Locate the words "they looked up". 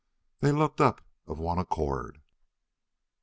0.39-1.05